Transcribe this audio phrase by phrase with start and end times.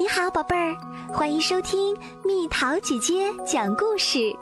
[0.00, 0.76] 你好，宝贝儿，
[1.12, 1.92] 欢迎收听
[2.24, 4.32] 蜜桃姐姐讲故事。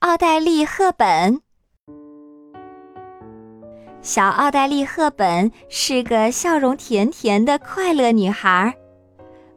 [0.00, 1.40] 奥黛丽·赫本，
[4.02, 8.76] 小奥黛丽·赫本是个笑容甜甜的快乐女孩，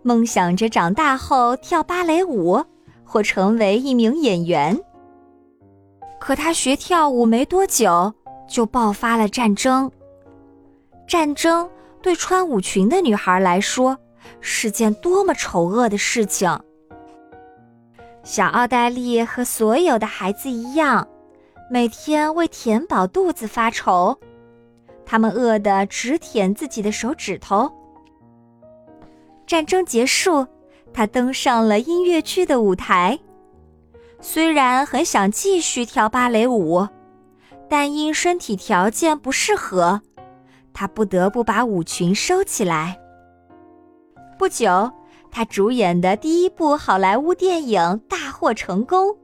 [0.02, 2.64] 梦想着长大后跳芭蕾舞
[3.04, 4.80] 或成为一名演员。
[6.18, 8.14] 可她学跳舞没多久，
[8.48, 9.92] 就爆发了战争。
[11.06, 11.70] 战争。
[12.02, 13.98] 对穿舞裙的女孩来说，
[14.40, 16.60] 是件多么丑恶的事情！
[18.24, 21.08] 小奥黛丽和所有的孩子一样，
[21.70, 24.18] 每天为填饱肚子发愁，
[25.06, 27.72] 他们饿得直舔自己的手指头。
[29.46, 30.46] 战争结束，
[30.94, 33.20] 她登上了音乐剧的舞台。
[34.20, 36.88] 虽然很想继续跳芭蕾舞，
[37.68, 40.02] 但因身体条件不适合。
[40.74, 43.00] 他不得不把舞裙收起来。
[44.38, 44.92] 不久，
[45.30, 49.16] 他主演的第一部好莱坞电影大获成功。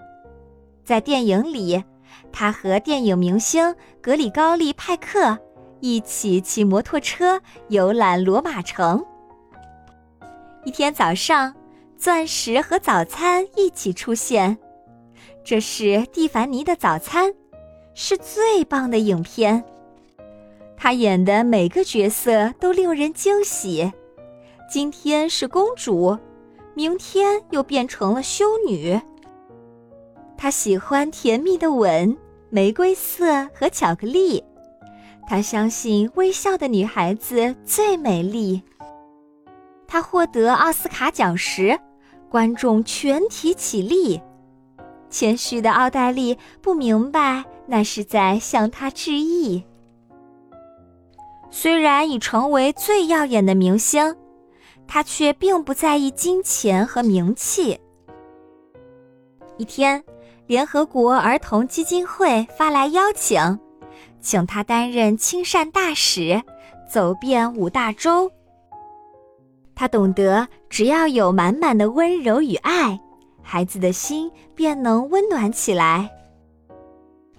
[0.84, 1.84] 在电影里，
[2.32, 5.38] 他和电影明星格里高利·派克
[5.80, 9.04] 一起骑摩托车游览罗马城。
[10.64, 11.54] 一天早上，
[11.98, 14.58] 钻石和早餐一起出现。
[15.44, 17.34] 这是蒂凡尼的早餐，
[17.94, 19.64] 是最棒的影片。
[20.78, 23.92] 她演的每个角色都令人惊喜，
[24.70, 26.18] 今天是公主，
[26.76, 29.02] 明天又变成了修女。
[30.38, 32.16] 她喜欢甜蜜的吻、
[32.50, 34.44] 玫瑰色和巧克力，
[35.28, 38.62] 她相信微笑的女孩子最美丽。
[39.88, 41.80] 她获得奥斯卡奖时，
[42.30, 44.22] 观众全体起立。
[45.10, 49.64] 谦虚的奥黛丽不明白，那是在向她致意。
[51.50, 54.16] 虽然已成为最耀眼的明星，
[54.88, 57.80] 他却并不在意金钱和名气。
[59.58, 60.04] 一天，
[60.46, 63.60] 联合国儿童基金会发来邀请，
[64.22, 66.42] 请他担任亲善大使，
[66.90, 68.32] 走遍五大洲。
[69.74, 73.00] 他懂得，只要有满满的温柔与爱，
[73.42, 76.10] 孩子的心便能温暖起来。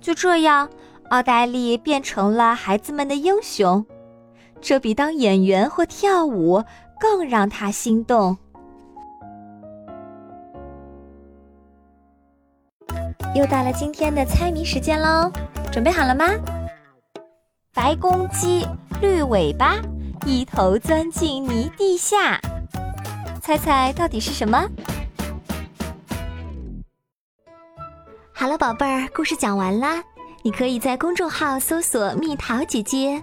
[0.00, 0.68] 就这样，
[1.10, 3.84] 奥黛丽变成了孩子们的英雄。
[4.60, 6.62] 这比当演员或跳舞
[6.98, 8.36] 更让他心动。
[13.34, 15.30] 又到了今天的猜谜时间喽，
[15.70, 16.26] 准备好了吗？
[17.72, 18.66] 白公鸡，
[19.00, 19.76] 绿尾巴，
[20.26, 22.40] 一头钻进泥地下，
[23.40, 24.68] 猜猜到底是什么？
[28.32, 30.02] 好了，宝贝儿，故事讲完啦。
[30.42, 33.22] 你可以在公众号搜索“蜜桃姐姐”。